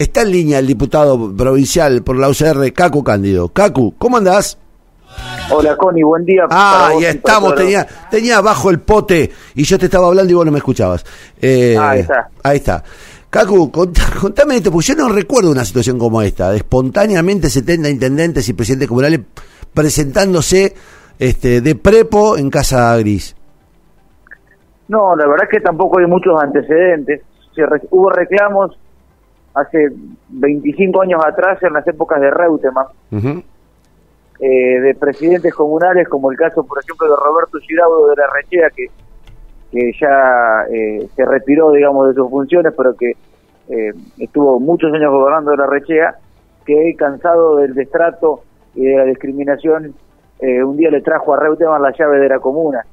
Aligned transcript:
Está 0.00 0.22
en 0.22 0.30
línea 0.30 0.58
el 0.60 0.66
diputado 0.66 1.30
provincial 1.36 2.02
por 2.02 2.16
la 2.16 2.30
UCR, 2.30 2.72
Cacu 2.72 3.04
Cándido. 3.04 3.50
Cacu, 3.50 3.94
¿cómo 3.98 4.16
andás? 4.16 4.56
Hola 5.50 5.76
Connie, 5.76 6.02
buen 6.02 6.24
día. 6.24 6.46
Ah, 6.48 6.92
ya 6.98 7.10
estamos, 7.10 7.54
tenía, 7.54 7.86
tenía 8.10 8.38
abajo 8.38 8.70
el 8.70 8.80
pote 8.80 9.30
y 9.54 9.62
yo 9.62 9.78
te 9.78 9.84
estaba 9.84 10.06
hablando 10.06 10.32
y 10.32 10.34
vos 10.34 10.46
no 10.46 10.52
me 10.52 10.56
escuchabas. 10.56 11.04
Eh, 11.42 11.76
ahí 11.78 12.00
está. 12.00 12.28
Ahí 12.42 12.56
está. 12.56 12.82
Cacu, 13.28 13.70
contame 14.22 14.56
esto, 14.56 14.72
porque 14.72 14.86
yo 14.86 14.94
no 14.94 15.10
recuerdo 15.10 15.50
una 15.50 15.66
situación 15.66 15.98
como 15.98 16.22
esta, 16.22 16.54
espontáneamente 16.54 17.50
70 17.50 17.90
intendentes 17.90 18.48
y 18.48 18.54
presidentes 18.54 18.88
comunales 18.88 19.20
presentándose 19.74 20.74
este, 21.18 21.60
de 21.60 21.74
prepo 21.74 22.38
en 22.38 22.48
Casa 22.48 22.96
Gris. 22.96 23.36
No, 24.88 25.14
la 25.14 25.26
verdad 25.26 25.44
es 25.44 25.50
que 25.50 25.60
tampoco 25.60 25.98
hay 25.98 26.06
muchos 26.06 26.42
antecedentes. 26.42 27.20
hubo 27.90 28.08
reclamos 28.08 28.78
hace 29.60 29.90
25 30.28 31.02
años 31.02 31.20
atrás, 31.24 31.62
en 31.62 31.72
las 31.72 31.86
épocas 31.86 32.20
de 32.20 32.30
Reutemann, 32.30 32.86
eh, 34.40 34.80
de 34.80 34.94
presidentes 34.94 35.54
comunales, 35.54 36.08
como 36.08 36.30
el 36.30 36.38
caso, 36.38 36.64
por 36.64 36.82
ejemplo, 36.82 37.08
de 37.08 37.16
Roberto 37.16 37.58
Giraudo 37.58 38.08
de 38.08 38.16
la 38.16 38.26
Rechea, 38.32 38.70
que, 38.70 38.86
que 39.70 39.92
ya 40.00 40.64
eh, 40.70 41.08
se 41.14 41.24
retiró, 41.24 41.72
digamos, 41.72 42.08
de 42.08 42.14
sus 42.14 42.30
funciones, 42.30 42.72
pero 42.76 42.94
que 42.94 43.12
eh, 43.68 43.92
estuvo 44.18 44.58
muchos 44.58 44.92
años 44.94 45.12
gobernando 45.12 45.50
de 45.50 45.56
la 45.58 45.66
Rechea, 45.66 46.14
que 46.64 46.94
cansado 46.96 47.56
del 47.56 47.74
destrato 47.74 48.42
y 48.74 48.84
de 48.86 48.96
la 48.96 49.04
discriminación, 49.04 49.94
un 50.42 50.76
día 50.78 50.90
le 50.90 51.02
trajo 51.02 51.34
a 51.34 51.38
Reutemann 51.38 51.82
la 51.82 51.92
llave 51.92 52.18
de 52.18 52.28
la 52.30 52.38
comuna, 52.38 52.86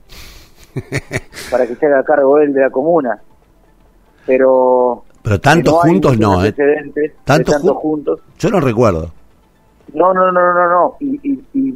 para 1.50 1.66
que 1.66 1.76
se 1.76 1.86
haga 1.86 2.04
cargo 2.04 2.40
él 2.40 2.52
de 2.52 2.60
la 2.60 2.70
comuna. 2.70 3.22
Pero 4.26 5.06
pero 5.28 5.42
tantos 5.42 5.74
juntos 5.82 6.18
no, 6.18 6.46
¿eh? 6.46 6.56
¿Tantos 7.26 7.62
juntos? 7.74 8.22
Yo 8.40 8.50
no 8.50 8.62
recuerdo. 8.62 9.12
No, 9.94 10.14
no, 10.14 10.32
no, 10.32 10.54
no, 10.54 10.70
no. 10.70 10.96
Y, 11.02 11.76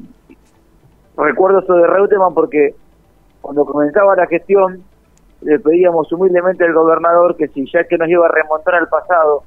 recuerdo 1.17 1.59
eso 1.59 1.73
de 1.73 1.85
Reutemann 1.85 2.33
porque 2.33 2.73
cuando 3.41 3.65
comenzaba 3.65 4.15
la 4.15 4.25
gestión 4.27 4.81
le 5.41 5.59
pedíamos 5.59 6.11
humildemente 6.13 6.63
al 6.63 6.73
gobernador 6.73 7.35
que 7.35 7.49
si 7.49 7.69
ya 7.69 7.83
que 7.83 7.97
nos 7.97 8.07
iba 8.07 8.25
a 8.25 8.31
remontar 8.31 8.75
al 8.75 8.87
pasado 8.87 9.43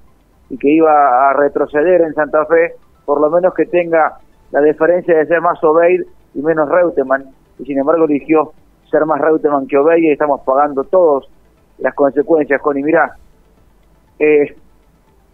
y 0.50 0.58
que 0.58 0.70
iba 0.70 1.30
a 1.30 1.32
retroceder 1.32 2.02
en 2.02 2.12
Santa 2.12 2.44
Fe, 2.44 2.74
por 3.06 3.20
lo 3.20 3.30
menos 3.30 3.54
que 3.54 3.64
tenga 3.64 4.18
la 4.50 4.60
diferencia 4.60 5.16
de 5.16 5.26
ser 5.26 5.40
más 5.40 5.62
Obeid 5.64 6.02
y 6.34 6.42
menos 6.42 6.68
Reutemann. 6.68 7.24
Y 7.58 7.64
sin 7.64 7.78
embargo 7.78 8.04
eligió 8.04 8.52
ser 8.90 9.06
más 9.06 9.18
Reutemann 9.18 9.66
que 9.66 9.78
Obeid 9.78 10.04
y 10.04 10.10
estamos 10.12 10.42
pagando 10.42 10.84
todos 10.84 11.30
las 11.78 11.94
consecuencias, 11.94 12.60
Connie. 12.60 12.84
Mirá, 12.84 13.16
eh, 14.18 14.54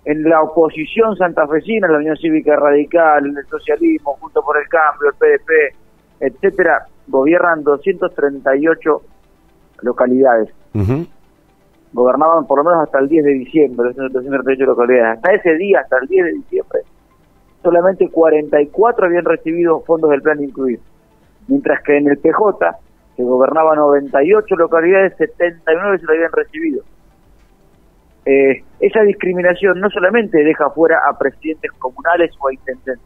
en 0.05 0.23
la 0.25 0.43
oposición 0.43 1.17
santafesina, 1.17 1.89
la 1.89 1.99
Unión 1.99 2.17
Cívica 2.17 2.57
Radical, 2.57 3.27
el 3.27 3.47
socialismo, 3.47 4.17
junto 4.21 4.43
por 4.43 4.57
el 4.57 4.67
cambio, 4.69 5.11
el 5.11 5.15
PDP, 5.15 5.77
etcétera, 6.21 6.87
gobiernan 7.07 7.63
238 7.63 9.03
localidades. 9.83 10.49
Gobernaban 11.93 12.47
por 12.47 12.59
lo 12.59 12.65
menos 12.65 12.85
hasta 12.85 12.99
el 13.01 13.09
10 13.09 13.25
de 13.25 13.33
diciembre, 13.33 13.93
238 13.93 14.65
localidades. 14.65 15.19
Hasta 15.19 15.35
ese 15.35 15.55
día, 15.57 15.81
hasta 15.81 15.99
el 15.99 16.09
10 16.09 16.25
de 16.25 16.33
diciembre, 16.33 16.81
solamente 17.63 18.09
44 18.09 19.07
habían 19.07 19.25
recibido 19.25 19.81
fondos 19.81 20.11
del 20.11 20.23
plan 20.23 20.43
incluir. 20.43 20.81
Mientras 21.49 21.83
que 21.83 21.97
en 21.99 22.09
el 22.09 22.19
PJ, 22.19 22.79
que 23.17 23.23
gobernaba 23.23 23.75
98 23.75 24.57
localidades, 24.57 25.17
79 25.17 25.99
se 25.99 26.05
lo 26.07 26.13
habían 26.13 26.33
recibido. 26.33 26.85
Eh, 28.27 28.63
esa 28.81 29.01
discriminación 29.03 29.81
no 29.81 29.89
solamente 29.91 30.43
deja 30.45 30.71
fuera 30.71 30.99
a 31.09 31.17
presidentes 31.19 31.73
comunales 31.73 32.31
o 32.39 32.49
a 32.49 32.53
intendentes, 32.53 32.99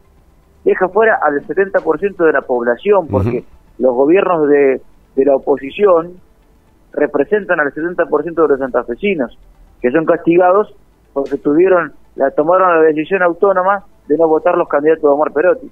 deja 0.64 0.88
fuera 0.88 1.18
al 1.22 1.46
70% 1.46 2.16
de 2.24 2.32
la 2.32 2.42
población, 2.42 3.06
porque 3.08 3.44
los 3.78 3.94
gobiernos 3.94 4.48
de, 4.48 4.80
la 5.16 5.36
oposición 5.36 6.14
representan 6.92 7.60
al 7.60 7.72
70% 7.72 8.34
de 8.34 8.48
los 8.48 8.58
santafesinos, 8.58 9.38
que 9.80 9.90
son 9.90 10.04
castigados 10.04 10.74
porque 11.12 11.36
tuvieron 11.38 11.92
la 12.16 12.30
tomaron 12.30 12.80
la 12.80 12.82
decisión 12.82 13.22
autónoma 13.22 13.84
de 14.06 14.16
no 14.16 14.28
votar 14.28 14.56
los 14.56 14.68
candidatos 14.68 15.02
de 15.02 15.08
Omar 15.08 15.32
Perotti. 15.32 15.70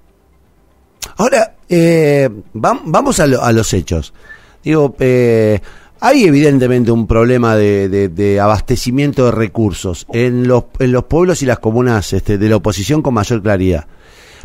Ahora, 1.19 1.55
eh, 1.69 2.28
vamos 2.53 3.21
a, 3.21 3.25
a, 3.25 3.53
los 3.53 3.72
hechos. 3.75 4.12
Digo, 4.62 4.95
eh, 4.99 5.61
hay 6.05 6.25
evidentemente 6.25 6.91
un 6.91 7.07
problema 7.07 7.55
de, 7.55 8.41
abastecimiento 8.43 9.27
de 9.27 9.31
recursos 9.31 10.05
en 10.13 10.49
los, 10.49 10.65
en 10.81 10.91
los 10.91 11.05
pueblos 11.05 11.43
y 11.43 11.47
las 11.47 11.61
comunas 11.61 12.13
este, 12.13 12.39
de 12.39 12.49
la 12.49 12.57
oposición 12.57 13.03
con 13.03 13.15
mayor 13.15 13.41
claridad. 13.41 13.85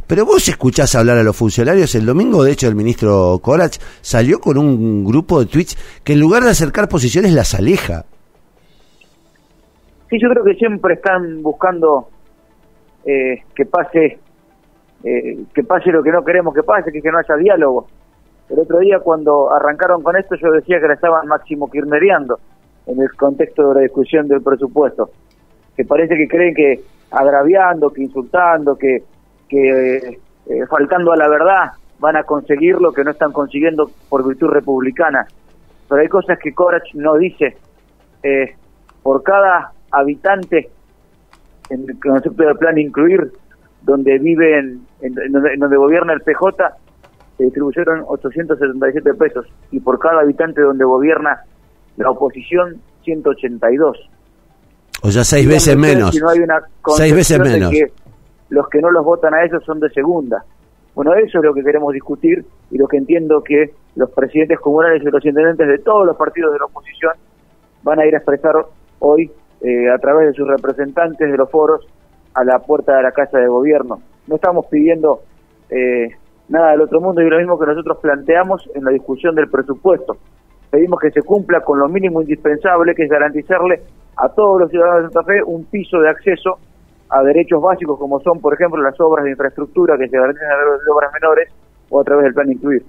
Pero 0.05 0.23
vos 0.23 0.47
escuchás 0.47 0.93
hablar 0.93 1.17
a 1.17 1.23
los 1.23 1.35
funcionarios. 1.35 1.95
El 1.95 2.05
domingo, 2.05 2.43
de 2.43 2.51
hecho, 2.51 2.67
el 2.67 2.75
ministro 2.75 3.39
Corach 3.41 3.75
salió 4.01 4.39
con 4.39 4.59
un 4.59 5.03
grupo 5.03 5.39
de 5.39 5.47
tweets 5.47 6.01
que 6.03 6.13
en 6.13 6.19
lugar 6.19 6.43
de 6.43 6.51
acercar 6.51 6.87
posiciones 6.87 7.33
las 7.33 7.55
aleja. 7.55 8.05
Sí, 10.11 10.17
yo 10.21 10.29
creo 10.29 10.43
que 10.43 10.53
siempre 10.53 10.93
están 10.93 11.41
buscando 11.41 12.07
eh, 13.03 13.41
que 13.55 13.65
pase 13.65 14.19
eh, 15.03 15.39
que 15.55 15.63
pase 15.63 15.89
lo 15.89 16.03
que 16.03 16.11
no 16.11 16.23
queremos 16.23 16.53
que 16.53 16.61
pase, 16.61 16.91
que, 16.91 17.01
que 17.01 17.09
no 17.09 17.17
haya 17.17 17.35
diálogo. 17.35 17.87
El 18.49 18.59
otro 18.59 18.79
día 18.79 18.99
cuando 18.99 19.53
arrancaron 19.53 20.01
con 20.01 20.15
esto 20.15 20.35
yo 20.35 20.51
decía 20.51 20.79
que 20.79 20.87
la 20.87 20.93
estaban 20.93 21.27
máximo 21.27 21.69
kirnereando 21.69 22.39
en 22.85 23.01
el 23.01 23.11
contexto 23.13 23.69
de 23.69 23.75
la 23.75 23.81
discusión 23.81 24.27
del 24.27 24.41
presupuesto. 24.41 25.09
Que 25.75 25.85
parece 25.85 26.15
que 26.15 26.27
creen 26.27 26.55
que 26.55 26.81
agraviando, 27.11 27.91
que 27.91 28.03
insultando, 28.03 28.77
que, 28.77 29.03
que 29.47 30.19
eh, 30.47 30.65
faltando 30.69 31.11
a 31.11 31.17
la 31.17 31.27
verdad 31.27 31.71
van 31.99 32.15
a 32.15 32.23
conseguir 32.23 32.79
lo 32.79 32.93
que 32.93 33.03
no 33.03 33.11
están 33.11 33.31
consiguiendo 33.31 33.89
por 34.09 34.25
virtud 34.25 34.49
republicana. 34.49 35.27
Pero 35.89 36.01
hay 36.01 36.07
cosas 36.07 36.39
que 36.39 36.53
Corach 36.53 36.93
no 36.93 37.15
dice. 37.15 37.57
Eh, 38.23 38.55
por 39.03 39.23
cada 39.23 39.71
habitante 39.91 40.69
en 41.69 41.89
el 41.89 41.99
concepto 41.99 42.43
del 42.43 42.57
plan 42.57 42.77
incluir, 42.77 43.31
donde 43.81 44.17
viven, 44.19 44.85
en, 45.01 45.15
donde, 45.31 45.53
en 45.53 45.59
donde 45.59 45.77
gobierna 45.77 46.13
el 46.13 46.21
PJ, 46.21 46.75
se 47.37 47.43
distribuyeron 47.43 48.03
877 48.07 49.13
pesos 49.13 49.45
y 49.71 49.79
por 49.79 49.99
cada 49.99 50.21
habitante 50.21 50.61
donde 50.61 50.85
gobierna 50.85 51.43
la 51.97 52.11
oposición 52.11 52.81
182. 53.03 53.97
O 55.03 55.11
sea, 55.11 55.23
seis 55.23 55.47
veces 55.47 55.77
menos. 55.77 56.11
Si 56.11 56.19
no 56.19 56.29
hay 56.29 56.39
una 56.39 56.61
seis 56.95 57.13
veces 57.13 57.39
menos. 57.39 57.71
Que 57.71 57.91
los 58.49 58.67
que 58.69 58.81
no 58.81 58.89
los 58.91 59.05
votan 59.05 59.33
a 59.33 59.43
ellos 59.43 59.63
son 59.65 59.79
de 59.79 59.89
segunda. 59.89 60.43
Bueno, 60.95 61.13
eso 61.13 61.37
es 61.37 61.43
lo 61.43 61.53
que 61.53 61.63
queremos 61.63 61.93
discutir 61.93 62.43
y 62.71 62.77
lo 62.77 62.87
que 62.87 62.97
entiendo 62.97 63.43
que 63.43 63.73
los 63.95 64.09
presidentes 64.11 64.59
comunales 64.59 65.03
y 65.03 65.05
los 65.05 65.23
intendentes 65.23 65.67
de 65.67 65.77
todos 65.79 66.05
los 66.07 66.17
partidos 66.17 66.53
de 66.53 66.59
la 66.59 66.65
oposición 66.65 67.13
van 67.83 67.99
a 67.99 68.05
ir 68.05 68.15
a 68.15 68.17
expresar 68.17 68.55
hoy 68.99 69.31
eh, 69.61 69.89
a 69.89 69.97
través 69.99 70.29
de 70.29 70.33
sus 70.33 70.47
representantes 70.47 71.31
de 71.31 71.37
los 71.37 71.51
foros 71.51 71.85
a 72.33 72.43
la 72.43 72.59
puerta 72.59 72.97
de 72.97 73.03
la 73.03 73.11
Casa 73.11 73.37
de 73.37 73.47
Gobierno. 73.47 74.01
No 74.25 74.35
estamos 74.35 74.65
pidiendo 74.67 75.21
eh, 75.69 76.09
nada 76.49 76.71
del 76.71 76.81
otro 76.81 77.01
mundo 77.01 77.21
y 77.21 77.29
lo 77.29 77.37
mismo 77.37 77.59
que 77.59 77.65
nosotros 77.65 77.97
planteamos 78.01 78.69
en 78.73 78.83
la 78.83 78.91
discusión 78.91 79.35
del 79.35 79.49
presupuesto. 79.49 80.17
Pedimos 80.69 80.99
que 80.99 81.11
se 81.11 81.21
cumpla 81.21 81.61
con 81.61 81.79
lo 81.79 81.87
mínimo 81.87 82.21
indispensable, 82.21 82.93
que 82.95 83.03
es 83.03 83.09
garantizarle 83.09 83.81
a 84.17 84.29
todos 84.29 84.61
los 84.61 84.69
ciudadanos 84.69 85.03
de 85.03 85.13
Santa 85.13 85.23
Fe 85.23 85.43
un 85.43 85.65
piso 85.65 85.99
de 85.99 86.09
acceso 86.09 86.57
a 87.09 87.23
derechos 87.23 87.61
básicos 87.61 87.97
como 87.97 88.19
son, 88.19 88.39
por 88.39 88.53
ejemplo, 88.53 88.81
las 88.81 88.99
obras 88.99 89.23
de 89.23 89.31
infraestructura 89.31 89.97
que 89.97 90.09
se 90.09 90.17
garantizan 90.17 90.51
a 90.51 90.61
través 90.61 90.85
de 90.85 90.91
obras 90.91 91.11
menores 91.13 91.49
o 91.89 92.01
a 92.01 92.03
través 92.03 92.25
del 92.25 92.33
plan 92.33 92.51
incluir. 92.51 92.83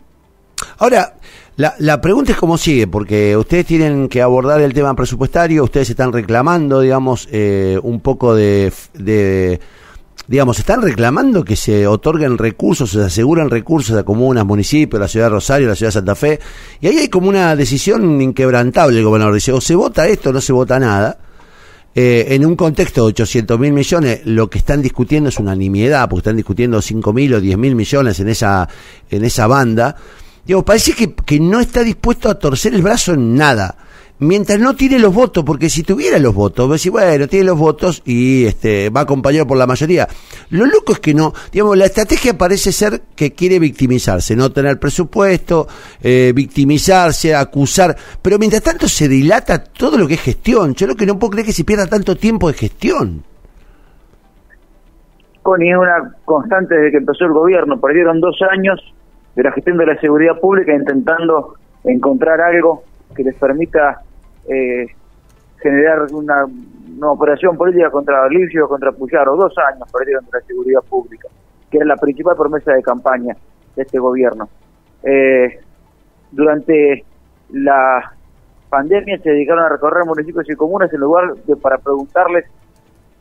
Ahora, 0.79 1.13
la, 1.57 1.75
la 1.79 2.01
pregunta 2.01 2.33
es 2.33 2.39
cómo 2.39 2.57
sigue, 2.57 2.89
porque 2.89 3.37
ustedes 3.37 3.67
tienen 3.67 4.09
que 4.09 4.23
abordar 4.23 4.61
el 4.61 4.75
tema 4.75 4.95
presupuestario, 4.95 5.63
ustedes 5.63 5.91
están 5.91 6.13
reclamando, 6.13 6.81
digamos, 6.81 7.29
eh, 7.31 7.79
un 7.83 8.01
poco 8.01 8.35
de 8.35 8.73
digamos, 10.29 10.59
están 10.59 10.83
reclamando 10.83 11.43
que 11.43 11.57
se 11.57 11.87
otorguen 11.87 12.37
recursos, 12.37 12.91
se 12.91 13.03
aseguren 13.03 13.49
recursos 13.49 13.97
a 13.97 14.05
comunas, 14.05 14.45
municipios, 14.45 15.01
la 15.01 15.09
ciudad 15.09 15.27
de 15.27 15.31
Rosario, 15.31 15.67
la 15.67 15.75
ciudad 15.75 15.89
de 15.89 15.95
Santa 15.95 16.15
Fe, 16.15 16.39
y 16.81 16.87
ahí 16.87 16.99
hay 16.99 17.09
como 17.09 17.31
una 17.31 17.57
decisión 17.57 18.21
inquebrantable, 18.21 18.99
el 18.99 19.05
gobernador 19.05 19.35
dice, 19.35 19.53
o 19.53 19.61
se 19.61 19.75
vota 19.75 20.07
esto 20.07 20.29
o 20.29 20.33
no 20.33 20.41
se 20.41 20.53
vota 20.53 20.79
nada. 20.79 21.19
Eh, 21.95 22.35
en 22.35 22.45
un 22.45 22.55
contexto 22.55 23.01
de 23.01 23.09
800 23.09 23.59
mil 23.59 23.73
millones, 23.73 24.21
lo 24.25 24.49
que 24.49 24.59
están 24.59 24.83
discutiendo 24.83 25.31
es 25.31 25.39
unanimidad, 25.39 26.09
porque 26.09 26.21
están 26.21 26.37
discutiendo 26.37 26.81
5 26.81 27.13
mil 27.13 27.35
o 27.35 27.41
10 27.41 27.59
mil 27.59 27.75
millones 27.75 28.21
en 28.21 28.29
esa, 28.29 28.69
en 29.11 29.25
esa 29.25 29.47
banda. 29.47 29.97
Digo, 30.47 30.63
parece 30.65 30.93
que, 30.93 31.15
que 31.15 31.41
no 31.41 31.59
está 31.59 31.83
dispuesto 31.83 32.29
a 32.29 32.39
torcer 32.39 32.75
el 32.75 32.83
brazo 32.83 33.15
en 33.15 33.35
nada 33.35 33.88
mientras 34.21 34.59
no 34.59 34.75
tiene 34.75 34.99
los 34.99 35.15
votos, 35.15 35.45
porque 35.45 35.69
si 35.69 35.83
tuviera 35.83 36.19
los 36.19 36.35
votos, 36.35 36.71
decir, 36.71 36.93
bueno, 36.93 37.29
tiene 37.29 37.47
los 37.47 37.59
votos 37.59 38.03
y 38.05 38.47
este 38.47 38.91
va 38.91 39.03
acompañado 39.03 39.47
por 39.47 39.57
la 39.57 39.67
mayoría. 39.67 40.09
Lo 40.51 40.67
loco 40.67 40.93
es 40.93 41.01
que 41.01 41.15
no, 41.15 41.33
digamos, 41.53 41.77
la 41.77 41.87
estrategia 41.87 42.37
parece 42.37 42.73
ser 42.73 43.03
que 43.15 43.33
quiere 43.33 43.59
victimizarse, 43.59 44.35
no 44.37 44.51
tener 44.51 44.79
presupuesto, 44.79 45.67
eh, 46.03 46.33
victimizarse, 46.35 47.35
acusar, 47.35 47.97
pero 48.23 48.39
mientras 48.39 48.63
tanto 48.63 48.89
se 48.89 49.09
dilata 49.09 49.63
todo 49.63 49.99
lo 49.99 50.07
que 50.07 50.15
es 50.15 50.23
gestión. 50.23 50.75
Yo 50.75 50.87
lo 50.87 50.95
que 50.95 51.07
no 51.07 51.19
puedo 51.19 51.33
creer 51.33 51.47
que 51.47 51.53
se 51.53 51.65
pierda 51.65 51.87
tanto 51.87 52.17
tiempo 52.17 52.49
de 52.49 52.55
gestión. 52.55 53.25
con 55.43 55.63
es 55.63 55.77
una 55.77 56.15
constante 56.25 56.75
desde 56.75 56.91
que 56.91 56.97
empezó 56.99 57.25
el 57.25 57.33
gobierno. 57.33 57.81
Perdieron 57.81 58.21
dos 58.21 58.37
años 58.51 58.81
de 59.35 59.43
la 59.43 59.53
gestión 59.53 59.79
de 59.79 59.87
la 59.87 59.99
seguridad 60.01 60.39
pública 60.41 60.75
intentando 60.75 61.55
encontrar 61.85 62.41
algo 62.41 62.83
que 63.15 63.23
les 63.23 63.35
permita 63.37 64.03
eh, 64.49 64.87
generar 65.61 66.07
una, 66.13 66.47
operación 67.11 67.57
política 67.57 67.91
contra 67.91 68.25
Alicio 68.25 68.65
o 68.65 68.69
contra 68.69 68.93
Puyaro. 68.93 69.37
Dos 69.37 69.55
años 69.59 69.89
perdieron 69.93 70.25
de 70.25 70.31
la 70.33 70.41
seguridad 70.47 70.83
pública, 70.83 71.29
que 71.71 71.77
era 71.77 71.87
la 71.87 71.97
principal 71.97 72.37
promesa 72.37 72.73
de 72.73 72.83
campaña 72.83 73.37
de 73.77 73.83
este 73.83 73.99
gobierno. 73.99 74.49
Eh, 75.05 75.61
durante 76.33 77.05
la 77.51 78.13
pandemia 78.69 79.19
se 79.19 79.31
dedicaron 79.31 79.65
a 79.65 79.69
recorrer 79.69 80.05
municipios 80.05 80.49
y 80.51 80.57
comunas 80.57 80.93
en 80.93 81.01
lugar 81.01 81.35
de 81.35 81.57
para 81.57 81.79
preguntarles 81.79 82.45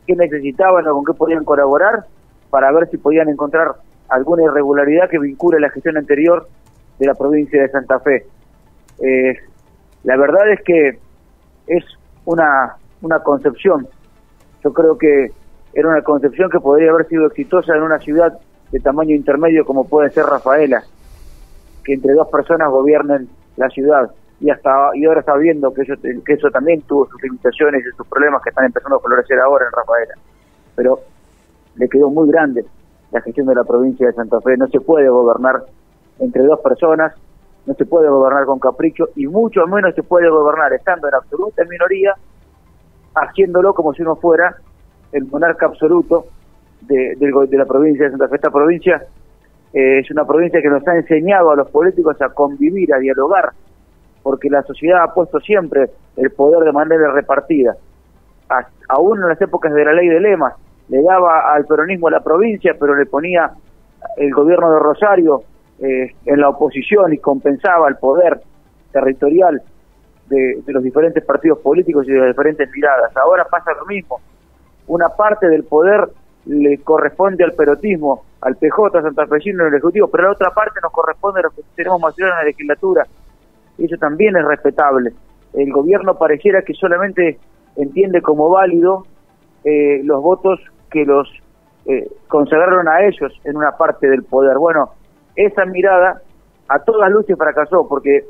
qué 0.06 0.16
necesitaban 0.16 0.86
o 0.88 0.94
con 0.94 1.04
qué 1.04 1.14
podían 1.14 1.44
colaborar 1.44 2.04
para 2.50 2.72
ver 2.72 2.88
si 2.90 2.98
podían 2.98 3.28
encontrar 3.28 3.76
alguna 4.08 4.44
irregularidad 4.44 5.08
que 5.08 5.18
vincule 5.18 5.60
la 5.60 5.70
gestión 5.70 5.96
anterior 5.96 6.48
de 6.98 7.06
la 7.06 7.14
provincia 7.14 7.62
de 7.62 7.68
Santa 7.68 8.00
Fe. 8.00 8.26
Eh, 9.02 9.36
la 10.04 10.16
verdad 10.16 10.50
es 10.50 10.60
que 10.62 10.98
es 11.68 11.84
una, 12.24 12.76
una 13.02 13.20
concepción. 13.20 13.86
Yo 14.64 14.72
creo 14.72 14.98
que 14.98 15.32
era 15.72 15.88
una 15.88 16.02
concepción 16.02 16.50
que 16.50 16.60
podría 16.60 16.90
haber 16.90 17.06
sido 17.06 17.26
exitosa 17.26 17.74
en 17.76 17.82
una 17.82 17.98
ciudad 17.98 18.38
de 18.72 18.80
tamaño 18.80 19.14
intermedio 19.14 19.64
como 19.64 19.86
puede 19.86 20.10
ser 20.10 20.24
Rafaela, 20.24 20.82
que 21.84 21.94
entre 21.94 22.12
dos 22.14 22.28
personas 22.28 22.70
gobiernen 22.70 23.28
la 23.56 23.68
ciudad 23.68 24.10
y 24.40 24.50
hasta 24.50 24.70
y 24.94 25.04
ahora 25.04 25.20
está 25.20 25.36
viendo 25.36 25.72
que 25.72 25.82
eso, 25.82 25.94
que 26.00 26.32
eso 26.32 26.50
también 26.50 26.82
tuvo 26.82 27.06
sus 27.08 27.22
limitaciones 27.22 27.82
y 27.84 27.96
sus 27.96 28.06
problemas 28.06 28.42
que 28.42 28.50
están 28.50 28.66
empezando 28.66 28.96
a 28.96 29.00
florecer 29.00 29.38
ahora 29.40 29.66
en 29.66 29.72
Rafaela. 29.72 30.14
Pero 30.76 31.00
le 31.76 31.88
quedó 31.88 32.10
muy 32.10 32.28
grande 32.28 32.64
la 33.10 33.20
gestión 33.20 33.46
de 33.46 33.54
la 33.54 33.64
provincia 33.64 34.06
de 34.06 34.12
Santa 34.12 34.40
Fe. 34.40 34.56
No 34.56 34.68
se 34.68 34.80
puede 34.80 35.08
gobernar 35.08 35.64
entre 36.18 36.42
dos 36.42 36.60
personas, 36.60 37.14
no 37.68 37.74
se 37.74 37.84
puede 37.84 38.08
gobernar 38.08 38.46
con 38.46 38.58
capricho 38.58 39.10
y 39.14 39.26
mucho 39.26 39.66
menos 39.66 39.94
se 39.94 40.02
puede 40.02 40.30
gobernar 40.30 40.72
estando 40.72 41.06
en 41.06 41.14
absoluta 41.14 41.62
minoría, 41.64 42.14
haciéndolo 43.14 43.74
como 43.74 43.92
si 43.92 44.00
uno 44.00 44.16
fuera 44.16 44.56
el 45.12 45.26
monarca 45.26 45.66
absoluto 45.66 46.24
de, 46.80 47.14
la 47.50 47.66
provincia 47.66 48.06
de 48.06 48.12
Santa 48.12 48.28
Fe. 48.28 48.36
Esta 48.36 48.50
provincia 48.50 49.02
eh, 49.74 49.98
es 49.98 50.10
una 50.10 50.24
provincia 50.24 50.62
que 50.62 50.70
nos 50.70 50.86
ha 50.88 50.96
enseñado 50.96 51.50
a 51.50 51.56
los 51.56 51.68
políticos 51.70 52.16
a 52.22 52.30
convivir, 52.30 52.94
a 52.94 52.98
dialogar, 52.98 53.52
porque 54.22 54.48
la 54.48 54.62
sociedad 54.62 55.02
ha 55.02 55.12
puesto 55.12 55.38
siempre 55.38 55.90
el 56.16 56.30
poder 56.30 56.64
de 56.64 56.72
manera 56.72 57.12
repartida. 57.12 57.76
aún 58.88 59.22
en 59.22 59.28
las 59.28 59.40
épocas 59.42 59.74
de 59.74 59.84
la 59.84 59.92
ley 59.92 60.08
de 60.08 60.20
lemas, 60.20 60.54
le 60.88 61.02
daba 61.02 61.52
al 61.52 61.66
peronismo 61.66 62.08
la 62.08 62.20
provincia, 62.20 62.74
pero 62.80 62.94
le 62.94 63.04
ponía 63.04 63.50
el 64.16 64.32
gobierno 64.32 64.72
de 64.72 64.78
Rosario 64.78 65.42
eh, 65.80 66.14
en 66.26 66.40
la 66.40 66.48
oposición 66.48 67.12
y 67.12 67.18
compensaba 67.18 67.88
el 67.88 67.96
poder 67.96 68.40
territorial 68.92 69.62
de, 70.28 70.62
los 70.66 70.82
diferentes 70.82 71.24
partidos 71.24 71.58
políticos 71.60 72.06
y 72.08 72.12
de 72.12 72.18
las 72.18 72.28
diferentes 72.28 72.70
miradas. 72.70 73.16
Ahora 73.16 73.44
pasa 73.44 73.72
lo 73.78 73.86
mismo. 73.86 74.20
Una 74.86 75.08
parte 75.08 75.48
del 75.48 75.64
poder 75.64 76.08
le 76.46 76.78
corresponde 76.78 77.44
al 77.44 77.52
perotismo, 77.52 78.24
al 78.40 78.56
PJ, 78.56 79.02
Santa 79.02 79.26
Fecino, 79.26 79.62
en 79.62 79.68
el 79.68 79.74
Ejecutivo, 79.74 80.08
pero 80.08 80.24
la 80.24 80.32
otra 80.32 80.50
parte 80.50 80.80
nos 80.82 80.92
corresponde 80.92 81.40
a 81.40 81.42
los 81.44 81.54
que 81.54 81.62
tenemos 81.74 82.00
más 82.00 82.18
en 82.18 82.28
la 82.28 82.44
legislatura. 82.44 83.06
Eso 83.78 83.96
también 83.98 84.36
es 84.36 84.44
respetable. 84.44 85.12
El 85.52 85.72
gobierno 85.72 86.18
pareciera 86.18 86.62
que 86.62 86.74
solamente 86.74 87.38
entiende 87.76 88.22
como 88.22 88.48
válido 88.50 89.06
eh, 89.64 90.00
los 90.04 90.22
votos 90.22 90.60
que 90.90 91.04
los 91.04 91.28
eh, 91.86 92.08
consagraron 92.26 92.88
a 92.88 93.04
ellos 93.04 93.32
en 93.44 93.56
una 93.56 93.72
parte 93.72 94.08
del 94.08 94.24
poder. 94.24 94.58
Bueno, 94.58 94.90
esa 95.38 95.64
mirada 95.66 96.20
a 96.68 96.80
todas 96.80 97.10
luces 97.12 97.38
fracasó, 97.38 97.86
porque 97.88 98.24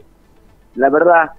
la 0.75 0.91
verdad 0.91 1.31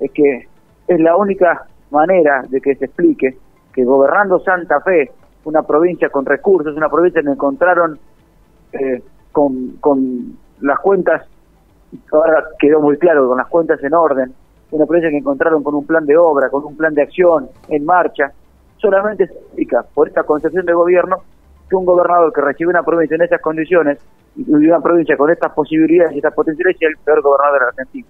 es 0.00 0.10
que 0.12 0.48
es 0.88 1.00
la 1.00 1.16
única 1.16 1.66
manera 1.90 2.44
de 2.48 2.60
que 2.62 2.74
se 2.76 2.86
explique 2.86 3.36
que 3.72 3.84
gobernando 3.84 4.40
Santa 4.40 4.80
Fe, 4.80 5.12
una 5.44 5.62
provincia 5.62 6.08
con 6.08 6.24
recursos, 6.24 6.74
una 6.74 6.88
provincia 6.88 7.22
que 7.22 7.28
encontraron 7.28 7.98
eh, 8.72 9.02
con, 9.30 9.76
con 9.80 10.38
las 10.60 10.78
cuentas, 10.80 11.26
ahora 12.10 12.44
quedó 12.58 12.80
muy 12.80 12.96
claro, 12.96 13.28
con 13.28 13.36
las 13.36 13.48
cuentas 13.48 13.84
en 13.84 13.92
orden, 13.92 14.32
una 14.70 14.86
provincia 14.86 15.10
que 15.10 15.18
encontraron 15.18 15.62
con 15.62 15.74
un 15.74 15.86
plan 15.86 16.06
de 16.06 16.16
obra, 16.16 16.48
con 16.48 16.64
un 16.64 16.76
plan 16.76 16.94
de 16.94 17.02
acción 17.02 17.50
en 17.68 17.84
marcha, 17.84 18.32
solamente 18.78 19.26
se 19.26 19.34
explica 19.34 19.84
por 19.94 20.08
esta 20.08 20.22
concepción 20.22 20.64
de 20.64 20.72
gobierno 20.72 21.18
que 21.68 21.76
un 21.76 21.84
gobernador 21.84 22.32
que 22.32 22.40
recibe 22.40 22.70
una 22.70 22.82
provincia 22.82 23.14
en 23.14 23.22
esas 23.22 23.42
condiciones 23.42 23.98
una 24.46 24.80
provincia 24.80 25.16
con 25.16 25.30
estas 25.30 25.52
posibilidades 25.52 26.14
y 26.14 26.18
estas 26.18 26.34
potencialidades 26.34 26.80
es 26.80 26.88
el 26.88 27.04
peor 27.04 27.22
gobernador 27.22 27.54
de 27.54 27.64
la 27.64 27.68
Argentina. 27.68 28.06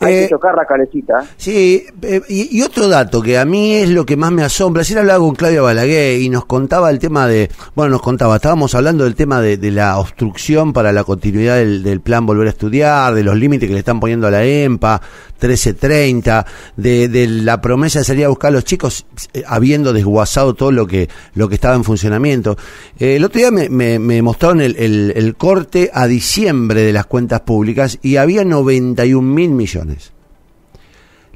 Hay 0.00 0.12
que 0.12 0.24
eh, 0.24 0.28
tocar 0.28 0.54
la 0.54 0.66
calecita. 0.66 1.22
¿eh? 1.22 1.26
Sí, 1.36 1.86
eh, 2.02 2.20
y, 2.28 2.62
otro 2.62 2.88
dato 2.88 3.22
que 3.22 3.38
a 3.38 3.44
mí 3.44 3.74
es 3.74 3.88
lo 3.88 4.04
que 4.04 4.16
más 4.16 4.32
me 4.32 4.42
asombra. 4.42 4.82
Ayer 4.82 4.98
hablaba 4.98 5.20
con 5.20 5.34
Claudia 5.34 5.62
Balaguer 5.62 6.20
y 6.20 6.28
nos 6.28 6.44
contaba 6.46 6.90
el 6.90 6.98
tema 6.98 7.26
de. 7.28 7.50
Bueno, 7.74 7.92
nos 7.92 8.02
contaba, 8.02 8.36
estábamos 8.36 8.74
hablando 8.74 9.04
del 9.04 9.14
tema 9.14 9.40
de, 9.40 9.56
la 9.70 9.98
obstrucción 9.98 10.72
para 10.72 10.92
la 10.92 11.04
continuidad 11.04 11.56
del, 11.56 12.00
plan 12.00 12.26
Volver 12.26 12.48
a 12.48 12.50
Estudiar, 12.50 13.14
de 13.14 13.22
los 13.22 13.36
límites 13.36 13.68
que 13.68 13.72
le 13.72 13.80
están 13.80 14.00
poniendo 14.00 14.26
a 14.26 14.30
la 14.30 14.44
EMPA, 14.44 15.00
1330, 15.40 16.46
de, 16.76 17.08
de 17.08 17.26
la 17.26 17.60
promesa 17.60 18.00
de 18.00 18.04
salir 18.04 18.24
a 18.24 18.28
buscar 18.28 18.48
a 18.48 18.52
los 18.52 18.64
chicos, 18.64 19.06
habiendo 19.46 19.92
desguazado 19.92 20.54
todo 20.54 20.70
lo 20.70 20.86
que, 20.86 21.08
lo 21.34 21.48
que 21.48 21.54
estaba 21.54 21.76
en 21.76 21.84
funcionamiento. 21.84 22.56
el 22.98 23.24
otro 23.24 23.38
día 23.38 23.50
me, 23.50 23.68
me, 23.68 24.22
mostraron 24.22 24.60
el, 24.60 24.76
el, 24.76 25.12
el 25.16 25.36
corte 25.36 25.90
a 25.92 26.06
diciembre 26.06 26.82
de 26.82 26.92
las 26.92 27.06
cuentas 27.06 27.40
públicas 27.40 27.98
y 28.02 28.16
había 28.16 28.44
91 28.44 29.22
mil 29.22 29.50
millones. 29.50 29.83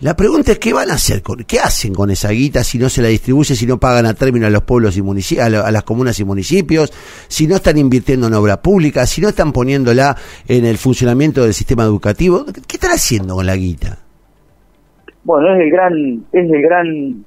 La 0.00 0.14
pregunta 0.14 0.52
es 0.52 0.60
qué 0.60 0.72
van 0.72 0.90
a 0.90 0.94
hacer, 0.94 1.22
con, 1.22 1.42
qué 1.42 1.58
hacen 1.58 1.92
con 1.92 2.08
esa 2.10 2.30
guita 2.30 2.62
si 2.62 2.78
no 2.78 2.88
se 2.88 3.02
la 3.02 3.08
distribuye, 3.08 3.56
si 3.56 3.66
no 3.66 3.78
pagan 3.78 4.06
a 4.06 4.14
término 4.14 4.46
a 4.46 4.50
los 4.50 4.62
pueblos 4.62 4.96
y 4.96 5.02
municipios, 5.02 5.46
a, 5.46 5.70
las 5.72 5.82
comunas 5.82 6.20
y 6.20 6.24
municipios, 6.24 6.92
si 7.26 7.48
no 7.48 7.56
están 7.56 7.78
invirtiendo 7.78 8.28
en 8.28 8.34
obra 8.34 8.62
pública, 8.62 9.06
si 9.06 9.20
no 9.20 9.30
están 9.30 9.52
poniéndola 9.52 10.14
en 10.46 10.64
el 10.66 10.78
funcionamiento 10.78 11.42
del 11.42 11.52
sistema 11.52 11.82
educativo. 11.82 12.44
¿Qué 12.44 12.76
están 12.76 12.92
haciendo 12.92 13.34
con 13.34 13.46
la 13.46 13.56
guita? 13.56 13.98
Bueno, 15.24 15.52
es 15.56 15.62
el 15.62 15.70
gran, 15.70 16.24
es 16.32 16.50
el 16.50 16.62
gran 16.62 17.24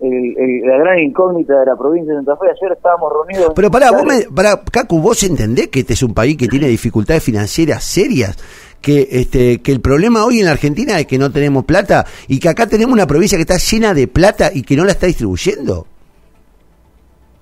la 0.00 0.76
gran 0.78 0.98
incógnita 0.98 1.60
de 1.60 1.66
la 1.66 1.76
provincia 1.76 2.12
de 2.12 2.18
Santa 2.18 2.36
Fe. 2.36 2.46
Ayer 2.50 2.76
estábamos 2.76 3.12
reunidos. 3.12 3.52
Pero 3.54 3.70
pará, 3.70 3.90
vos 3.90 4.04
me, 4.04 4.22
pará, 4.34 4.60
Cacu, 4.70 5.00
vos 5.00 5.22
entendés 5.22 5.68
que 5.68 5.80
este 5.80 5.94
es 5.94 6.02
un 6.02 6.12
país 6.12 6.36
que 6.36 6.48
tiene 6.48 6.66
dificultades 6.66 7.22
financieras 7.22 7.84
serias 7.84 8.36
que 8.84 9.08
este 9.10 9.62
que 9.62 9.72
el 9.72 9.80
problema 9.80 10.26
hoy 10.26 10.40
en 10.40 10.44
la 10.44 10.52
Argentina 10.52 11.00
es 11.00 11.06
que 11.06 11.16
no 11.16 11.30
tenemos 11.32 11.64
plata 11.64 12.04
y 12.28 12.38
que 12.38 12.50
acá 12.50 12.66
tenemos 12.66 12.92
una 12.92 13.06
provincia 13.06 13.38
que 13.38 13.42
está 13.42 13.56
llena 13.56 13.94
de 13.94 14.06
plata 14.08 14.50
y 14.52 14.62
que 14.62 14.76
no 14.76 14.84
la 14.84 14.92
está 14.92 15.06
distribuyendo. 15.06 15.86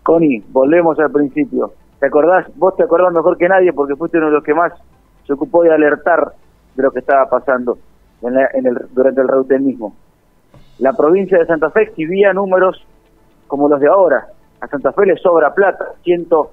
Connie, 0.05 0.43
volvemos 0.51 0.99
al 1.01 1.11
principio. 1.11 1.73
¿Te 1.99 2.07
acordás? 2.07 2.47
Vos 2.57 2.77
te 2.77 2.85
acordás 2.85 3.13
mejor 3.13 3.37
que 3.37 3.49
nadie 3.49 3.73
porque 3.73 3.97
fuiste 3.97 4.19
uno 4.19 4.29
de 4.29 4.35
los 4.35 4.45
que 4.45 4.55
más 4.55 4.73
se 5.27 5.33
ocupó 5.33 5.65
de 5.65 5.73
alertar 5.75 6.33
de 6.77 6.83
lo 6.83 6.93
que 6.93 7.01
estaba 7.01 7.29
pasando 7.29 7.77
en, 8.23 8.67
el, 8.67 8.79
durante 8.93 9.21
el 9.21 9.29
reutenismo. 9.29 9.97
La 10.79 10.93
provincia 10.93 11.39
de 11.39 11.47
Santa 11.47 11.71
Fe 11.71 11.83
exhibía 11.83 12.33
números 12.33 12.87
como 13.49 13.69
los 13.69 13.81
de 13.81 13.89
ahora. 13.89 14.29
A 14.61 14.69
Santa 14.69 14.93
Fe 14.93 15.07
le 15.07 15.17
sobra 15.17 15.53
plata, 15.55 15.87
ciento 16.05 16.53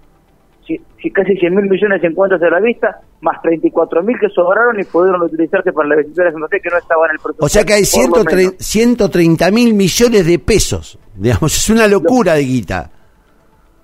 casi 1.13 1.35
100 1.35 1.55
mil 1.55 1.69
millones 1.69 2.03
en 2.03 2.13
cuentas 2.13 2.39
de 2.39 2.49
la 2.49 2.59
vista, 2.59 3.01
más 3.21 3.41
34 3.41 4.03
mil 4.03 4.17
que 4.19 4.29
sobraron 4.29 4.79
y 4.79 4.83
pudieron 4.83 5.21
utilizarse 5.21 5.71
para 5.71 5.89
la 5.89 5.95
visita 5.97 6.23
de 6.23 6.31
Santa 6.31 6.47
Fe 6.47 6.59
que 6.61 6.69
no 6.69 6.77
estaban 6.77 7.09
en 7.09 7.15
el 7.15 7.19
presupuesto. 7.19 7.45
O 7.45 7.49
sea 7.49 7.63
que 7.63 7.73
hay 7.73 7.85
130 7.85 9.51
mil 9.51 9.73
millones 9.73 10.25
de 10.25 10.39
pesos, 10.39 10.99
digamos, 11.15 11.55
es 11.55 11.69
una 11.69 11.88
locura 11.88 12.33
de 12.33 12.43
guita. 12.43 12.91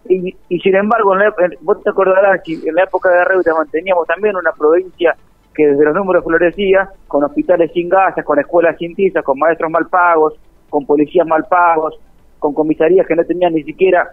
Y, 0.08 0.36
y 0.50 0.60
sin 0.60 0.76
embargo, 0.76 1.16
vos 1.62 1.82
te 1.84 1.90
acordarás 1.90 2.42
que 2.44 2.54
en 2.54 2.76
la 2.76 2.84
época 2.84 3.10
de 3.10 3.24
Reuta 3.26 3.54
manteníamos 3.56 4.06
también 4.06 4.36
una 4.36 4.52
provincia 4.52 5.16
que 5.56 5.68
desde 5.68 5.86
los 5.86 5.96
números 5.96 6.24
florecía, 6.24 6.90
con 7.08 7.24
hospitales 7.24 7.72
sin 7.74 7.90
gasas, 7.90 8.24
con 8.24 8.38
escuelas 8.38 8.78
sin 8.78 8.94
tizas, 8.94 9.24
con 9.24 9.40
maestros 9.40 9.72
mal 9.72 9.88
pagos, 9.88 10.36
con 10.70 10.86
policías 10.86 11.26
mal 11.26 11.46
pagos, 11.50 11.98
con 12.38 12.54
comisarías 12.54 13.08
que 13.08 13.16
no 13.16 13.24
tenían 13.24 13.54
ni 13.54 13.64
siquiera 13.64 14.10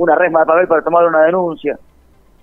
una 0.00 0.14
resma 0.14 0.40
de 0.40 0.46
papel 0.46 0.66
para 0.66 0.82
tomar 0.82 1.06
una 1.06 1.24
denuncia. 1.24 1.78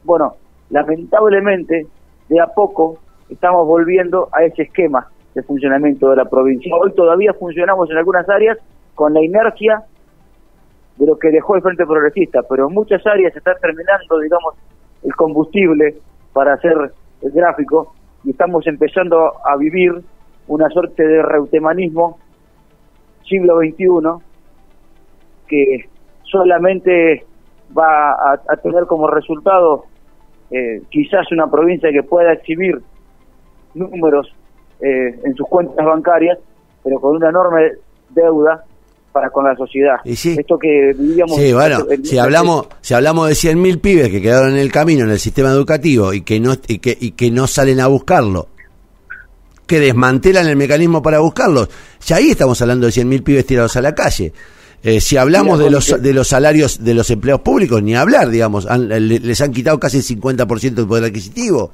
Bueno, 0.04 0.36
lamentablemente, 0.70 1.88
de 2.30 2.40
a 2.40 2.46
poco 2.46 3.00
estamos 3.30 3.66
volviendo 3.66 4.30
a 4.32 4.44
ese 4.44 4.62
esquema 4.62 5.08
de 5.34 5.42
funcionamiento 5.42 6.12
de 6.12 6.18
la 6.18 6.26
provincia. 6.26 6.72
Hoy 6.76 6.94
todavía 6.94 7.34
funcionamos 7.34 7.90
en 7.90 7.98
algunas 7.98 8.30
áreas 8.30 8.60
con 8.94 9.16
la 9.16 9.24
inercia 9.24 9.84
de 10.98 11.08
lo 11.08 11.18
que 11.18 11.32
dejó 11.32 11.56
el 11.56 11.64
Frente 11.64 11.84
Progresista, 11.88 12.44
pero 12.48 12.68
en 12.68 12.76
muchas 12.76 13.04
áreas 13.08 13.34
se 13.34 13.40
está 13.40 13.56
terminando, 13.56 14.20
digamos, 14.20 14.54
el 15.04 15.16
combustible 15.16 15.96
para 16.34 16.54
hacer 16.54 16.92
el 17.24 17.32
gráfico 17.32 17.96
y 18.24 18.32
estamos 18.32 18.68
empezando 18.68 19.34
a 19.44 19.58
vivir 19.58 19.94
una 20.48 20.70
suerte 20.70 21.08
de 21.08 21.24
reutemanismo 21.24 22.20
siglo 23.28 23.58
XXI 23.58 24.24
que 25.48 25.90
solamente 26.24 27.26
va 27.76 28.12
a, 28.34 28.58
tener 28.58 28.86
como 28.86 29.08
resultado 29.08 29.86
eh, 30.52 30.82
quizás 30.90 31.32
una 31.32 31.50
provincia 31.50 31.90
que 31.92 32.04
pueda 32.04 32.34
exhibir 32.34 32.82
números 33.74 34.34
eh, 34.80 35.20
en 35.24 35.36
sus 35.36 35.48
cuentas 35.48 35.86
bancarias, 35.86 36.38
pero 36.84 37.00
con 37.00 37.16
una 37.16 37.30
enorme 37.30 37.72
deuda 38.10 38.64
para 39.12 39.30
con 39.30 39.46
la 39.46 39.56
sociedad. 39.56 39.98
Y 40.04 40.16
sí. 40.16 40.36
Esto 40.38 40.58
que 40.58 40.94
vivíamos... 40.98 41.36
Sí, 41.36 41.52
bueno, 41.52 41.80
si 42.04 42.18
hablamos, 42.18 42.68
si 42.82 42.94
hablamos 42.94 43.28
de 43.28 43.34
100.000 43.34 43.82
pibes 43.82 44.10
que 44.10 44.22
quedaron 44.22 44.52
en 44.52 44.58
el 44.58 44.72
camino 44.72 45.04
en 45.06 45.12
el 45.12 45.20
sistema 45.20 45.50
educativo 45.50 46.14
y 46.14 46.22
que 46.22 46.40
no, 46.40 46.54
y 46.68 46.80
que, 46.80 46.96
y 47.00 47.12
que 47.12 47.32
no 47.32 47.48
salen 47.48 47.80
a 47.80 47.88
buscarlo, 47.88 48.48
que 49.66 49.80
desmantelan 49.80 50.48
el 50.48 50.56
mecanismo 50.56 51.02
para 51.02 51.20
buscarlos, 51.20 51.70
ya 52.06 52.18
ahí 52.18 52.32
estamos 52.32 52.62
hablando 52.62 52.86
de 52.86 52.94
100.000 52.94 53.24
pibes 53.24 53.46
tirados 53.46 53.76
a 53.76 53.82
la 53.82 53.96
calle. 53.96 54.34
Eh, 54.84 55.02
si 55.02 55.18
hablamos 55.18 55.60
de 55.60 55.70
los, 55.70 56.02
de 56.02 56.14
los 56.14 56.28
salarios 56.28 56.84
de 56.84 56.94
los 56.94 57.10
empleados 57.10 57.42
públicos, 57.42 57.82
ni 57.82 57.96
hablar, 57.96 58.30
digamos, 58.30 58.68
les 58.70 59.42
han 59.42 59.52
quitado 59.52 59.80
casi 59.80 59.98
el 59.98 60.04
50% 60.04 60.74
del 60.74 60.88
poder 60.88 61.06
adquisitivo. 61.06 61.72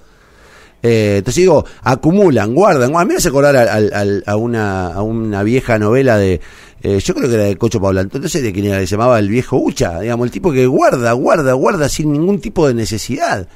Eh, 0.82 1.16
entonces 1.20 1.42
digo, 1.42 1.66
acumulan, 1.82 2.54
guardan. 2.54 2.96
A 2.96 3.06
mí 3.06 3.12
me 3.12 3.16
hace 3.16 3.30
acordar 3.30 3.56
a, 3.56 4.36
una, 4.36 4.88
a 4.88 5.02
una 5.02 5.44
vieja 5.44 5.80
novela 5.80 6.18
de, 6.18 6.42
eh, 6.82 7.00
yo 7.00 7.14
creo 7.16 7.30
que 7.30 7.36
era 7.36 7.46
de 7.46 7.56
Cocho 7.56 7.80
Paula, 7.80 8.02
entonces 8.02 8.44
de 8.44 8.52
quien 8.52 8.66
era, 8.66 8.80
se 8.80 8.88
llamaba 8.88 9.18
el 9.18 9.30
viejo 9.30 9.58
Ucha, 9.58 10.02
digamos, 10.02 10.26
el 10.26 10.32
tipo 10.32 10.52
que 10.52 10.68
guarda, 10.68 11.14
guarda, 11.14 11.54
guarda 11.54 11.88
sin 11.88 12.12
ningún 12.12 12.42
tipo 12.42 12.68
de 12.68 12.74
necesidad. 12.74 13.48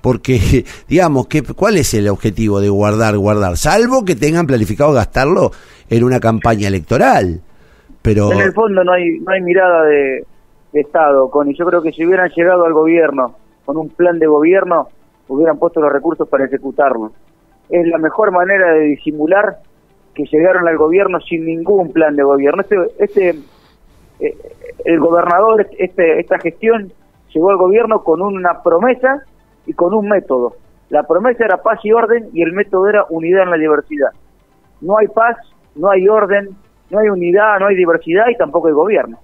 Porque, 0.00 0.64
digamos, 0.88 1.26
¿qué, 1.26 1.42
¿cuál 1.42 1.76
es 1.76 1.92
el 1.94 2.08
objetivo 2.08 2.60
de 2.60 2.68
guardar, 2.68 3.18
guardar? 3.18 3.56
Salvo 3.58 4.04
que 4.04 4.14
tengan 4.14 4.46
planificado 4.46 4.92
gastarlo 4.92 5.50
en 5.90 6.04
una 6.04 6.20
campaña 6.20 6.68
electoral. 6.68 7.42
Pero... 8.06 8.30
En 8.30 8.40
el 8.40 8.52
fondo 8.52 8.84
no 8.84 8.92
hay, 8.92 9.18
no 9.18 9.32
hay 9.32 9.40
mirada 9.42 9.82
de, 9.82 10.24
Estado, 10.72 11.28
Connie. 11.30 11.56
Yo 11.58 11.64
creo 11.66 11.82
que 11.82 11.90
si 11.90 12.06
hubieran 12.06 12.30
llegado 12.36 12.66
al 12.66 12.72
gobierno 12.72 13.34
con 13.64 13.78
un 13.78 13.88
plan 13.88 14.18
de 14.18 14.26
gobierno, 14.26 14.88
hubieran 15.26 15.58
puesto 15.58 15.80
los 15.80 15.92
recursos 15.92 16.28
para 16.28 16.44
ejecutarlo. 16.44 17.12
Es 17.68 17.86
la 17.88 17.98
mejor 17.98 18.30
manera 18.30 18.72
de 18.74 18.80
disimular 18.80 19.56
que 20.14 20.24
llegaron 20.24 20.68
al 20.68 20.76
gobierno 20.76 21.18
sin 21.20 21.46
ningún 21.46 21.92
plan 21.92 22.14
de 22.14 22.22
gobierno. 22.22 22.62
Este, 22.62 22.76
este 22.98 23.30
eh, 24.20 24.36
el 24.84 25.00
gobernador, 25.00 25.66
este, 25.78 26.20
esta 26.20 26.38
gestión 26.38 26.92
llegó 27.34 27.50
al 27.50 27.56
gobierno 27.56 28.04
con 28.04 28.22
una 28.22 28.62
promesa 28.62 29.22
y 29.66 29.72
con 29.72 29.94
un 29.94 30.08
método. 30.08 30.56
La 30.90 31.02
promesa 31.04 31.44
era 31.44 31.62
paz 31.62 31.80
y 31.82 31.92
orden 31.92 32.28
y 32.32 32.42
el 32.42 32.52
método 32.52 32.86
era 32.88 33.04
unidad 33.08 33.42
en 33.42 33.50
la 33.50 33.56
diversidad. 33.56 34.10
No 34.80 34.98
hay 34.98 35.08
paz, 35.08 35.36
no 35.74 35.90
hay 35.90 36.06
orden, 36.06 36.50
no 36.90 36.98
hay 36.98 37.08
unidad, 37.08 37.58
no 37.60 37.66
hay 37.66 37.76
diversidad 37.76 38.24
y 38.32 38.36
tampoco 38.36 38.68
hay 38.68 38.74
gobierno. 38.74 39.18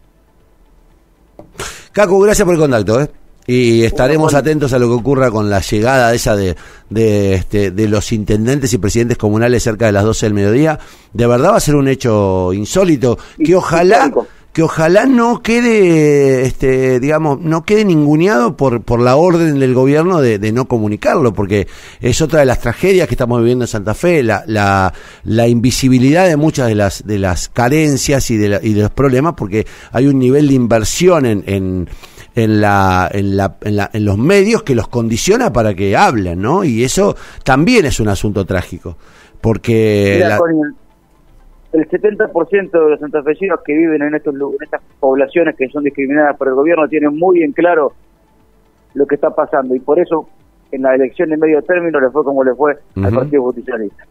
Caco, 1.92 2.19
gracias 2.21 2.45
por 2.45 2.54
el 2.54 2.61
contacto, 2.61 3.00
¿eh? 3.00 3.09
Y 3.47 3.83
estaremos 3.85 4.35
atentos 4.35 4.73
a 4.73 4.78
lo 4.78 4.87
que 4.87 4.95
ocurra 4.95 5.31
con 5.31 5.50
la 5.50 5.61
llegada 5.61 6.14
esa 6.14 6.37
de, 6.37 6.57
de, 6.88 7.35
este, 7.35 7.73
de 7.73 7.88
los 7.88 8.12
intendentes 8.12 8.73
y 8.73 8.78
presidentes 8.78 9.19
comunales 9.19 9.64
cerca 9.64 9.87
de 9.87 9.92
las 9.92 10.04
12 10.04 10.26
del 10.26 10.35
mediodía. 10.35 10.78
De 11.12 11.26
verdad 11.26 11.50
va 11.50 11.57
a 11.57 11.61
ser 11.61 11.75
un 11.75 11.88
hecho 11.88 12.52
insólito 12.52 13.19
que 13.45 13.57
ojalá 13.57 14.12
que 14.52 14.62
ojalá 14.62 15.06
no 15.06 15.42
quede, 15.42 16.42
este, 16.42 17.00
digamos, 17.00 17.40
no 17.40 17.64
quede 17.64 17.85
ninguneado 17.85 18.56
por, 18.56 18.82
por 18.82 19.00
la 19.00 19.16
orden 19.16 19.59
del 19.59 19.73
gobierno 19.73 20.21
de, 20.21 20.38
de, 20.38 20.52
no 20.52 20.68
comunicarlo, 20.68 21.32
porque 21.32 21.66
es 22.00 22.21
otra 22.21 22.40
de 22.40 22.47
las 22.47 22.61
tragedias 22.61 23.09
que 23.09 23.14
estamos 23.14 23.38
viviendo 23.38 23.64
en 23.64 23.68
Santa 23.68 23.94
Fe, 23.94 24.23
la, 24.23 24.44
la, 24.47 24.92
la 25.25 25.49
invisibilidad 25.49 26.26
de 26.26 26.37
muchas 26.37 26.68
de 26.68 26.75
las, 26.75 27.06
de 27.06 27.18
las 27.18 27.49
carencias 27.49 28.30
y 28.30 28.37
de, 28.37 28.61
y 28.62 28.75
de 28.75 28.82
los 28.82 28.90
problemas, 28.90 29.35
porque 29.37 29.66
hay 29.90 30.06
un 30.06 30.18
nivel 30.18 30.49
de 30.49 30.54
inversión 30.54 31.25
en, 31.25 31.44
en 31.47 31.88
en, 32.35 32.61
la, 32.61 33.11
en, 33.12 33.37
la, 33.37 33.56
en, 33.61 33.76
la, 33.76 33.90
en 33.92 34.04
los 34.06 34.16
medios 34.16 34.62
que 34.62 34.75
los 34.75 34.88
condiciona 34.88 35.52
para 35.52 35.75
que 35.75 35.97
hablen, 35.97 36.40
¿no? 36.40 36.64
Y 36.64 36.82
eso 36.82 37.14
también 37.44 37.85
es 37.85 38.00
un 38.00 38.09
asunto 38.09 38.47
trágico, 38.47 38.97
porque 39.40 40.25
el 41.73 41.88
70% 41.88 42.71
de 42.71 42.91
los 42.91 43.00
santafesinos 43.00 43.61
que 43.64 43.73
viven 43.73 44.02
en, 44.02 44.14
estos, 44.14 44.35
en 44.35 44.62
estas 44.62 44.83
poblaciones 45.00 45.57
que 45.57 45.69
son 45.69 45.85
discriminadas 45.85 46.37
por 46.37 46.49
el 46.49 46.55
gobierno 46.55 46.87
tienen 46.88 47.17
muy 47.17 47.43
en 47.43 47.52
claro 47.52 47.93
lo 48.95 49.07
que 49.07 49.14
está 49.14 49.31
pasando 49.31 49.75
y 49.75 49.81
por 49.81 49.99
eso 49.99 50.29
en 50.71 50.83
la 50.83 50.95
elección 50.95 51.31
de 51.31 51.37
medio 51.37 51.62
término 51.62 52.00
le 52.00 52.11
fue 52.11 52.25
como 52.25 52.45
le 52.45 52.55
fue 52.55 52.79
al 52.97 53.12
Partido 53.14 53.43
Justicialista. 53.43 54.05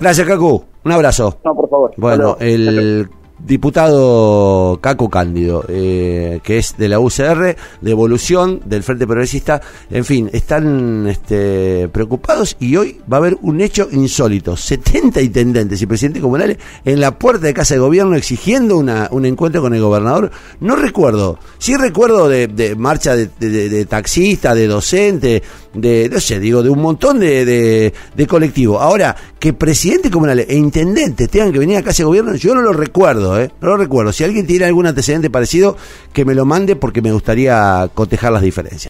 Gracias, 0.00 0.26
Cacu. 0.26 0.64
Un 0.84 0.92
abrazo. 0.92 1.38
No, 1.44 1.54
por 1.54 1.68
favor. 1.68 1.92
Bueno, 1.96 2.36
el 2.40 3.08
diputado 3.38 4.78
Caco 4.80 5.10
Cándido, 5.10 5.64
eh, 5.68 6.40
que 6.42 6.58
es 6.58 6.76
de 6.76 6.88
la 6.88 6.98
UCR, 6.98 7.56
de 7.80 7.90
evolución 7.90 8.60
del 8.64 8.82
Frente 8.82 9.06
Progresista, 9.06 9.60
en 9.90 10.04
fin, 10.04 10.30
están 10.32 11.06
este, 11.06 11.88
preocupados 11.88 12.56
y 12.58 12.76
hoy 12.76 13.00
va 13.10 13.18
a 13.18 13.20
haber 13.20 13.36
un 13.42 13.60
hecho 13.60 13.88
insólito, 13.92 14.56
70 14.56 15.20
intendentes 15.20 15.80
y 15.80 15.86
presidentes 15.86 16.22
comunales 16.22 16.58
en 16.84 17.00
la 17.00 17.18
puerta 17.18 17.46
de 17.46 17.54
Casa 17.54 17.74
de 17.74 17.80
Gobierno 17.80 18.16
exigiendo 18.16 18.78
una, 18.78 19.08
un 19.10 19.26
encuentro 19.26 19.60
con 19.60 19.74
el 19.74 19.80
gobernador. 19.80 20.30
No 20.60 20.76
recuerdo, 20.76 21.38
sí 21.58 21.76
recuerdo 21.76 22.28
de, 22.28 22.74
marcha 22.76 23.16
de, 23.16 23.28
de, 23.38 23.86
taxistas, 23.86 24.54
de 24.54 24.66
docentes, 24.66 25.42
de, 25.76 26.08
no 26.08 26.20
sé, 26.20 26.40
digo, 26.40 26.62
de 26.62 26.70
un 26.70 26.80
montón 26.80 27.20
de, 27.20 27.44
de, 27.44 28.26
colectivos. 28.26 28.80
Ahora, 28.80 29.14
que 29.38 29.52
presidentes 29.52 30.10
comunales 30.10 30.46
e 30.48 30.56
intendentes 30.56 31.28
tengan 31.30 31.52
que 31.52 31.58
venir 31.58 31.76
a 31.76 31.82
Casa 31.82 31.98
de 31.98 32.04
Gobierno, 32.04 32.34
yo 32.34 32.54
no 32.54 32.62
lo 32.62 32.72
recuerdo. 32.72 33.40
¿eh? 33.40 33.50
No 33.60 33.68
lo 33.68 33.76
recuerdo. 33.76 34.12
Si 34.12 34.24
alguien 34.24 34.46
tiene 34.46 34.64
algún 34.64 34.86
antecedente 34.86 35.30
parecido, 35.30 35.76
que 36.12 36.24
me 36.24 36.34
lo 36.34 36.44
mande 36.44 36.76
porque 36.76 37.02
me 37.02 37.12
gustaría 37.12 37.88
cotejar 37.94 38.32
las 38.32 38.42
diferencias. 38.42 38.84